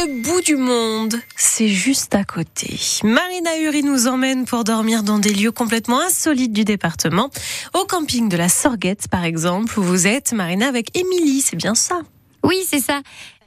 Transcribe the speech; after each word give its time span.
Le 0.00 0.22
bout 0.22 0.40
du 0.42 0.54
monde, 0.54 1.16
c'est 1.34 1.66
juste 1.66 2.14
à 2.14 2.22
côté. 2.22 2.78
Marina 3.02 3.58
Uri 3.58 3.82
nous 3.82 4.06
emmène 4.06 4.44
pour 4.44 4.62
dormir 4.62 5.02
dans 5.02 5.18
des 5.18 5.34
lieux 5.34 5.50
complètement 5.50 5.98
insolites 5.98 6.52
du 6.52 6.62
département. 6.62 7.30
Au 7.74 7.84
camping 7.84 8.28
de 8.28 8.36
la 8.36 8.48
Sorguette, 8.48 9.08
par 9.08 9.24
exemple, 9.24 9.76
où 9.76 9.82
vous 9.82 10.06
êtes, 10.06 10.32
Marina, 10.32 10.68
avec 10.68 10.96
Émilie, 10.96 11.40
c'est 11.40 11.56
bien 11.56 11.74
ça? 11.74 12.02
Oui, 12.44 12.64
c'est 12.64 12.78
ça. 12.78 13.00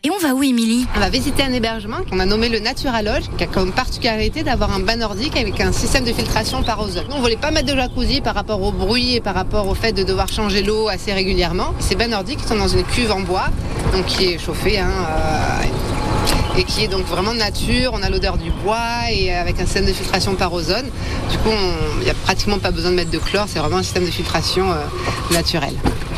Et 0.03 0.09
on 0.11 0.17
va 0.17 0.33
où, 0.33 0.43
Émilie? 0.43 0.85
On 0.93 0.99
va 0.99 1.09
visiter 1.09 1.41
un 1.41 1.53
hébergement 1.53 1.99
qu'on 2.09 2.19
a 2.19 2.25
nommé 2.25 2.49
le 2.49 2.59
Naturaloge, 2.59 3.29
qui 3.37 3.45
a 3.45 3.47
comme 3.47 3.71
particularité 3.71 4.43
d'avoir 4.43 4.73
un 4.73 4.81
bain 4.81 4.97
nordique 4.97 5.37
avec 5.37 5.61
un 5.61 5.71
système 5.71 6.03
de 6.03 6.11
filtration 6.11 6.63
par 6.63 6.81
ozone. 6.81 7.07
On 7.11 7.21
voulait 7.21 7.37
pas 7.37 7.51
mettre 7.51 7.73
de 7.73 7.77
jacuzzi 7.77 8.19
par 8.19 8.35
rapport 8.35 8.61
au 8.61 8.73
bruit 8.73 9.15
et 9.15 9.21
par 9.21 9.35
rapport 9.35 9.69
au 9.69 9.75
fait 9.75 9.93
de 9.93 10.03
devoir 10.03 10.27
changer 10.27 10.63
l'eau 10.63 10.89
assez 10.89 11.13
régulièrement. 11.13 11.73
Ces 11.79 11.95
bains 11.95 12.09
nordiques 12.09 12.41
sont 12.45 12.57
dans 12.57 12.67
une 12.67 12.83
cuve 12.83 13.11
en 13.11 13.21
bois, 13.21 13.47
donc 13.93 14.05
qui 14.07 14.25
est 14.25 14.37
chauffée. 14.37 14.79
Hein, 14.79 14.89
euh, 14.89 15.80
et 16.57 16.63
qui 16.63 16.83
est 16.83 16.87
donc 16.87 17.05
vraiment 17.05 17.33
nature. 17.33 17.91
On 17.93 18.03
a 18.03 18.09
l'odeur 18.09 18.37
du 18.37 18.51
bois 18.51 19.11
et 19.11 19.33
avec 19.33 19.59
un 19.59 19.65
système 19.65 19.85
de 19.85 19.93
filtration 19.93 20.35
par 20.35 20.53
ozone. 20.53 20.89
Du 21.29 21.37
coup, 21.39 21.49
il 21.99 22.03
n'y 22.03 22.09
a 22.09 22.13
pratiquement 22.13 22.59
pas 22.59 22.71
besoin 22.71 22.91
de 22.91 22.95
mettre 22.95 23.11
de 23.11 23.17
chlore. 23.17 23.45
C'est 23.47 23.59
vraiment 23.59 23.77
un 23.77 23.83
système 23.83 24.05
de 24.05 24.11
filtration 24.11 24.71
euh, 24.71 24.75
naturel. 25.31 25.73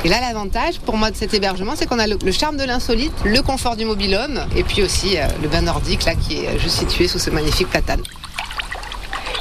Et 0.05 0.09
là, 0.09 0.19
l'avantage 0.19 0.79
pour 0.79 0.97
moi 0.97 1.11
de 1.11 1.15
cet 1.15 1.33
hébergement, 1.33 1.73
c'est 1.75 1.85
qu'on 1.85 1.99
a 1.99 2.07
le, 2.07 2.31
charme 2.31 2.57
de 2.57 2.63
l'insolite, 2.63 3.13
le 3.23 3.41
confort 3.41 3.75
du 3.75 3.85
mobilhome 3.85 4.41
et 4.55 4.63
puis 4.63 4.83
aussi 4.83 5.17
euh, 5.17 5.27
le 5.41 5.47
bain 5.47 5.61
nordique 5.61 6.03
là 6.05 6.15
qui 6.15 6.43
est 6.43 6.59
juste 6.59 6.77
situé 6.77 7.07
sous 7.07 7.19
ce 7.19 7.29
magnifique 7.29 7.69
platane. 7.69 8.01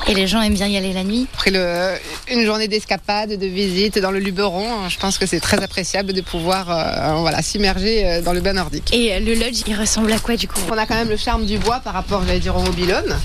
Et 0.09 0.15
les 0.15 0.27
gens 0.27 0.43
aiment 0.43 0.55
bien 0.55 0.67
y 0.67 0.77
aller 0.77 0.93
la 0.93 1.05
nuit 1.05 1.27
Après 1.35 1.51
le, 1.51 1.95
une 2.31 2.45
journée 2.45 2.67
d'escapade, 2.67 3.39
de 3.39 3.47
visite 3.47 3.99
dans 3.99 4.11
le 4.11 4.19
Luberon, 4.19 4.67
hein, 4.85 4.89
je 4.89 4.99
pense 4.99 5.17
que 5.17 5.27
c'est 5.27 5.41
très 5.41 5.63
appréciable 5.63 6.13
de 6.13 6.21
pouvoir 6.21 6.71
euh, 6.71 7.21
voilà, 7.21 7.41
s'immerger 7.41 8.07
euh, 8.07 8.21
dans 8.21 8.33
le 8.33 8.41
bain 8.41 8.55
nordique. 8.55 8.93
Et 8.93 9.21
le 9.21 9.35
lodge, 9.35 9.63
il 9.67 9.75
ressemble 9.75 10.13
à 10.13 10.19
quoi 10.19 10.37
du 10.37 10.49
coup? 10.49 10.61
On 10.71 10.77
a 10.77 10.87
quand 10.87 10.97
même 10.97 11.09
le 11.09 11.17
charme 11.17 11.47
du 11.47 11.59
bois 11.59 11.81
par 11.81 11.93
rapport, 11.93 12.25
j'allais 12.27 12.41
dire, 12.41 12.57
au 12.57 12.63
mobilhome. 12.63 13.17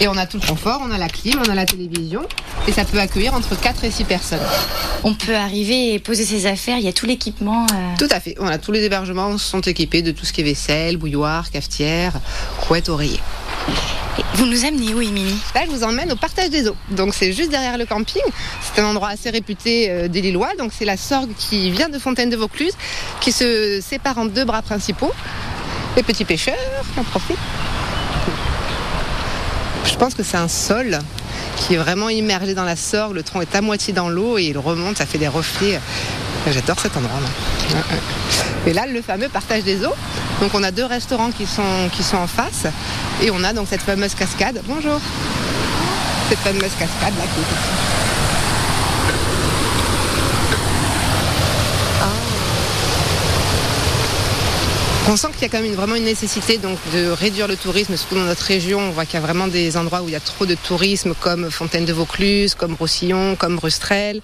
Et 0.00 0.08
on 0.08 0.16
a 0.16 0.26
tout 0.26 0.38
le 0.40 0.46
confort, 0.46 0.80
on 0.82 0.90
a 0.90 0.98
la 0.98 1.08
clim, 1.08 1.40
on 1.46 1.50
a 1.50 1.54
la 1.54 1.66
télévision. 1.66 2.22
Et 2.66 2.72
ça 2.72 2.84
peut 2.84 2.98
accueillir 2.98 3.34
entre 3.34 3.58
4 3.58 3.84
et 3.84 3.90
6 3.90 4.04
personnes. 4.04 4.40
On 5.04 5.14
peut 5.14 5.36
arriver 5.36 5.92
et 5.92 5.98
poser 5.98 6.24
ses 6.24 6.46
affaires, 6.46 6.78
il 6.78 6.84
y 6.84 6.88
a 6.88 6.92
tout 6.92 7.06
l'équipement. 7.06 7.66
Euh. 7.72 7.94
Tout 7.98 8.08
à 8.10 8.20
fait. 8.20 8.36
Voilà, 8.38 8.58
tous 8.58 8.72
les 8.72 8.82
hébergements 8.84 9.36
sont 9.36 9.60
équipés 9.60 10.00
de 10.00 10.12
tout 10.12 10.24
ce 10.24 10.32
qui 10.32 10.40
est 10.40 10.44
vaisselle, 10.44 10.96
bouilloire, 10.96 11.50
cafetière, 11.50 12.14
couette, 12.60 12.88
oreiller. 12.88 13.20
Vous 14.34 14.46
nous 14.46 14.64
amenez 14.64 14.92
où, 14.94 15.00
Émilie? 15.00 15.38
Là, 15.54 15.62
je 15.66 15.70
vous 15.70 15.84
emmène 15.84 16.12
au 16.12 16.16
partage 16.16 16.50
des 16.50 16.68
eaux. 16.68 16.76
Donc, 16.90 17.14
c'est 17.14 17.32
juste 17.32 17.50
derrière 17.50 17.78
le 17.78 17.86
camping. 17.86 18.22
C'est 18.60 18.80
un 18.80 18.86
endroit 18.86 19.08
assez 19.08 19.30
réputé 19.30 19.90
euh, 19.90 20.08
des 20.08 20.20
Lillois. 20.20 20.50
Donc, 20.58 20.72
c'est 20.76 20.84
la 20.84 20.96
Sorgue 20.96 21.30
qui 21.38 21.70
vient 21.70 21.88
de 21.88 21.98
Fontaine 21.98 22.28
de 22.28 22.36
Vaucluse, 22.36 22.74
qui 23.20 23.32
se 23.32 23.80
sépare 23.80 24.18
en 24.18 24.26
deux 24.26 24.44
bras 24.44 24.62
principaux. 24.62 25.12
Les 25.96 26.02
petits 26.02 26.24
pêcheurs 26.24 26.54
en 26.96 27.04
profitent. 27.04 27.36
Je 29.84 29.96
pense 29.96 30.14
que 30.14 30.22
c'est 30.22 30.36
un 30.36 30.48
sol 30.48 30.98
qui 31.56 31.74
est 31.74 31.78
vraiment 31.78 32.08
immergé 32.08 32.54
dans 32.54 32.64
la 32.64 32.76
Sorgue. 32.76 33.14
Le 33.14 33.22
tronc 33.22 33.40
est 33.40 33.54
à 33.54 33.60
moitié 33.60 33.92
dans 33.92 34.08
l'eau 34.08 34.38
et 34.38 34.44
il 34.44 34.58
remonte, 34.58 34.98
ça 34.98 35.06
fait 35.06 35.18
des 35.18 35.28
reflets. 35.28 35.80
J'adore 36.50 36.78
cet 36.80 36.96
endroit. 36.96 37.18
Et 38.66 38.72
là, 38.72 38.86
le 38.86 39.00
fameux 39.00 39.28
partage 39.28 39.62
des 39.62 39.84
eaux. 39.84 39.94
Donc 40.40 40.50
on 40.54 40.62
a 40.62 40.70
deux 40.72 40.84
restaurants 40.84 41.30
qui 41.30 41.46
sont, 41.46 41.88
qui 41.92 42.02
sont 42.02 42.16
en 42.16 42.26
face 42.26 42.66
et 43.22 43.30
on 43.30 43.44
a 43.44 43.52
donc 43.52 43.68
cette 43.70 43.82
fameuse 43.82 44.14
cascade. 44.14 44.60
Bonjour. 44.66 45.00
Cette 46.28 46.40
fameuse 46.40 46.72
cascade 46.78 47.14
là 47.18 47.24
qui 47.34 47.40
est 47.40 47.91
On 55.08 55.16
sent 55.16 55.28
qu'il 55.32 55.42
y 55.42 55.44
a 55.44 55.48
quand 55.48 55.60
même 55.60 55.74
vraiment 55.74 55.96
une 55.96 56.04
nécessité 56.04 56.58
donc 56.58 56.78
de 56.94 57.10
réduire 57.10 57.48
le 57.48 57.56
tourisme, 57.56 57.96
surtout 57.96 58.14
dans 58.14 58.22
notre 58.22 58.44
région. 58.44 58.78
On 58.78 58.90
voit 58.92 59.04
qu'il 59.04 59.14
y 59.14 59.16
a 59.16 59.20
vraiment 59.20 59.48
des 59.48 59.76
endroits 59.76 60.00
où 60.00 60.08
il 60.08 60.12
y 60.12 60.16
a 60.16 60.20
trop 60.20 60.46
de 60.46 60.54
tourisme, 60.54 61.12
comme 61.20 61.50
Fontaine 61.50 61.84
de 61.84 61.92
Vaucluse, 61.92 62.54
comme 62.54 62.74
Roussillon, 62.74 63.36
comme 63.36 63.56
Brustrel, 63.56 64.22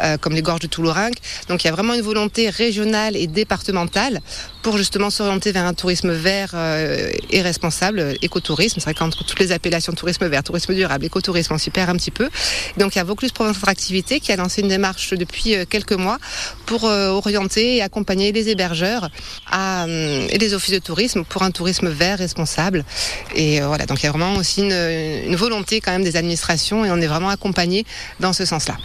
euh, 0.00 0.16
comme 0.16 0.32
les 0.32 0.42
gorges 0.42 0.60
de 0.60 0.66
Toulourinque. 0.66 1.18
Donc 1.48 1.62
il 1.62 1.66
y 1.66 1.70
a 1.70 1.72
vraiment 1.72 1.92
une 1.92 2.00
volonté 2.00 2.48
régionale 2.48 3.16
et 3.16 3.26
départementale 3.26 4.20
pour 4.62 4.78
justement 4.78 5.10
s'orienter 5.10 5.52
vers 5.52 5.66
un 5.66 5.74
tourisme 5.74 6.10
vert 6.10 6.52
euh, 6.54 7.12
et 7.30 7.42
responsable, 7.42 8.16
écotourisme. 8.22 8.80
C'est 8.80 8.84
vrai 8.84 8.94
qu'entre 8.94 9.24
toutes 9.24 9.38
les 9.38 9.52
appellations 9.52 9.92
tourisme 9.92 10.26
vert, 10.26 10.42
tourisme 10.42 10.74
durable, 10.74 11.04
écotourisme, 11.04 11.52
on 11.52 11.58
s'y 11.58 11.70
perd 11.70 11.90
un 11.90 11.96
petit 11.96 12.10
peu. 12.10 12.30
Donc 12.78 12.94
il 12.94 12.98
y 12.98 13.00
a 13.00 13.04
Vaucluse 13.04 13.30
Provence 13.30 13.58
Activité 13.66 14.20
qui 14.20 14.32
a 14.32 14.36
lancé 14.36 14.62
une 14.62 14.68
démarche 14.68 15.12
depuis 15.12 15.54
euh, 15.54 15.64
quelques 15.68 15.92
mois 15.92 16.18
pour 16.66 16.84
orienter 16.84 17.76
et 17.76 17.82
accompagner 17.82 18.32
les 18.32 18.48
hébergeurs 18.48 19.10
à 19.50 19.86
euh, 20.14 20.26
et 20.30 20.38
les 20.38 20.54
offices 20.54 20.74
de 20.74 20.78
tourisme 20.78 21.24
pour 21.24 21.42
un 21.42 21.50
tourisme 21.50 21.88
vert, 21.88 22.18
responsable. 22.18 22.84
Et 23.34 23.60
euh, 23.60 23.66
voilà, 23.66 23.86
donc 23.86 24.02
il 24.02 24.06
y 24.06 24.08
a 24.08 24.12
vraiment 24.12 24.36
aussi 24.36 24.62
une, 24.62 24.72
une 24.72 25.36
volonté 25.36 25.80
quand 25.80 25.92
même 25.92 26.04
des 26.04 26.16
administrations 26.16 26.84
et 26.84 26.90
on 26.90 27.00
est 27.00 27.06
vraiment 27.06 27.30
accompagné 27.30 27.84
dans 28.20 28.32
ce 28.32 28.44
sens-là. 28.44 28.76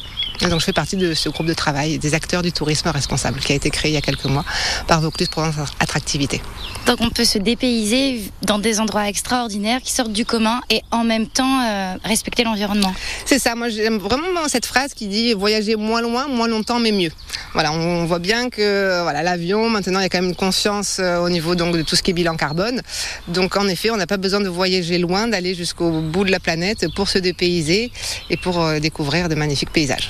Donc 0.48 0.62
je 0.62 0.66
fais 0.66 0.74
partie 0.74 0.96
de 0.96 1.14
ce 1.14 1.28
groupe 1.28 1.48
de 1.48 1.54
travail 1.54 1.98
des 1.98 2.14
acteurs 2.14 2.42
du 2.42 2.52
tourisme 2.52 2.88
responsable 2.90 3.40
qui 3.40 3.52
a 3.52 3.56
été 3.56 3.70
créé 3.70 3.92
il 3.92 3.94
y 3.96 3.98
a 3.98 4.02
quelques 4.02 4.26
mois 4.26 4.46
par 4.88 5.02
Vaucluse 5.02 5.28
Provence 5.28 5.56
Attractivité. 5.80 6.42
Donc 6.86 7.02
on 7.02 7.10
peut 7.10 7.26
se 7.26 7.38
dépayser 7.38 8.24
dans 8.44 8.58
des 8.58 8.80
endroits 8.80 9.08
extraordinaires 9.10 9.82
qui 9.82 9.92
sortent 9.92 10.14
du 10.14 10.26
commun 10.26 10.62
et 10.70 10.82
en 10.92 11.04
même 11.04 11.28
temps 11.28 11.62
euh, 11.62 11.96
respecter 12.06 12.44
l'environnement. 12.44 12.94
C'est 13.26 13.38
ça, 13.38 13.54
moi 13.56 13.70
j'aime 13.70 13.98
vraiment 13.98 14.48
cette 14.48 14.66
phrase 14.66 14.94
qui 14.94 15.08
dit 15.08 15.34
voyager 15.34 15.76
moins 15.76 16.02
loin, 16.02 16.28
moins 16.28 16.48
longtemps 16.48 16.80
mais 16.80 16.92
mieux. 16.92 17.12
Voilà, 17.54 17.74
on 17.74 18.06
voit 18.06 18.20
bien 18.20 18.50
que 18.50 19.02
voilà 19.04 19.24
l'avion 19.24 19.70
maintenant 19.70 20.00
il 20.00 20.04
y 20.04 20.06
a 20.06 20.10
quand 20.10 20.22
même 20.22 20.30
une 20.30 20.36
conscience 20.36 20.98
euh, 21.00 21.20
au 21.20 21.30
niveau 21.30 21.56
donc 21.56 21.76
de 21.76 21.82
tout 21.82 21.96
ce 21.96 22.02
qui 22.02 22.12
est 22.12 22.14
bilan 22.14 22.36
carbone. 22.36 22.82
Donc 23.28 23.58
en 23.58 23.68
effet, 23.68 23.92
on 23.92 23.98
n'a 23.98 24.08
pas 24.08 24.18
besoin 24.18 24.40
de 24.40 24.50
voyager 24.50 24.98
loin, 25.00 25.28
d'aller 25.28 25.54
jusqu'au 25.54 26.02
bout 26.02 26.24
de 26.24 26.32
la 26.32 26.40
planète 26.40 26.88
pour 26.96 27.10
se 27.10 27.18
dépayser 27.18 27.92
et 28.30 28.38
pour 28.38 28.62
euh, 28.62 28.80
découvrir 28.80 29.30
de 29.30 29.36
magnifiques 29.36 29.72
paysages. 29.72 30.10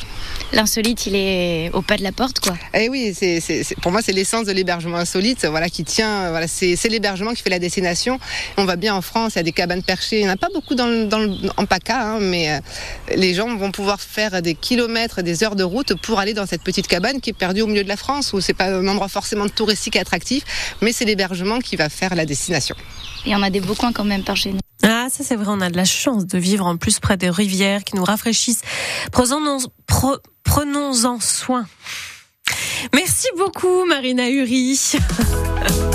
L'insolite, 0.51 1.05
il 1.05 1.15
est 1.15 1.69
au 1.73 1.81
pas 1.81 1.95
de 1.95 2.03
la 2.03 2.11
porte, 2.11 2.39
quoi. 2.39 2.57
Eh 2.73 2.89
oui, 2.89 3.13
c'est, 3.15 3.39
pour 3.81 3.91
moi, 3.91 4.01
c'est 4.01 4.13
l'essence 4.13 4.45
de 4.47 4.51
l'hébergement 4.51 4.97
insolite. 4.97 5.45
Voilà, 5.45 5.69
qui 5.69 5.83
tient. 5.83 6.29
Voilà, 6.31 6.47
c'est, 6.47 6.75
l'hébergement 6.89 7.33
qui 7.33 7.43
fait 7.43 7.51
la 7.51 7.59
destination. 7.59 8.19
On 8.57 8.65
va 8.65 8.75
bien 8.75 8.95
en 8.95 9.01
France, 9.01 9.33
il 9.35 9.37
y 9.37 9.39
a 9.39 9.43
des 9.43 9.51
cabanes 9.51 9.83
perchées. 9.83 10.19
Il 10.19 10.23
n'y 10.23 10.29
en 10.29 10.33
a 10.33 10.37
pas 10.37 10.47
beaucoup 10.53 10.73
dans, 10.73 11.07
en 11.57 11.65
PACA, 11.65 12.01
hein, 12.01 12.19
mais 12.19 12.51
euh, 12.51 12.59
les 13.15 13.35
gens 13.35 13.55
vont 13.55 13.71
pouvoir 13.71 14.01
faire 14.01 14.41
des 14.41 14.55
kilomètres, 14.55 15.21
des 15.21 15.43
heures 15.43 15.55
de 15.55 15.63
route 15.63 15.93
pour 16.01 16.19
aller 16.19 16.33
dans 16.33 16.47
cette 16.47 16.63
petite 16.63 16.87
cabane 16.87 17.21
qui 17.21 17.29
est 17.29 17.33
perdue 17.33 17.61
au 17.61 17.67
milieu 17.67 17.83
de 17.83 17.89
la 17.89 17.97
France, 17.97 18.33
où 18.33 18.41
c'est 18.41 18.53
pas 18.53 18.65
un 18.65 18.87
endroit 18.87 19.07
forcément 19.07 19.47
touristique 19.47 19.95
et 19.97 19.99
attractif, 19.99 20.43
mais 20.81 20.91
c'est 20.91 21.05
l'hébergement 21.05 21.59
qui 21.59 21.75
va 21.75 21.89
faire 21.89 22.15
la 22.15 22.25
destination. 22.25 22.75
Et 23.25 23.35
on 23.35 23.43
a 23.43 23.49
des 23.49 23.59
beaux 23.59 23.75
coins 23.75 23.93
quand 23.93 24.05
même 24.05 24.23
par 24.23 24.35
chez 24.35 24.51
nous. 24.51 24.59
Ah, 24.83 25.07
ça 25.11 25.23
c'est 25.23 25.35
vrai, 25.35 25.47
on 25.49 25.61
a 25.61 25.69
de 25.69 25.77
la 25.77 25.85
chance 25.85 26.25
de 26.25 26.37
vivre 26.37 26.65
en 26.65 26.77
plus 26.77 26.99
près 26.99 27.17
des 27.17 27.29
rivières 27.29 27.83
qui 27.83 27.95
nous 27.95 28.03
rafraîchissent. 28.03 28.61
Prenons-en 29.11 31.19
soin. 31.19 31.65
Merci 32.93 33.27
beaucoup, 33.37 33.85
Marina 33.85 34.29
Uri. 34.29 34.79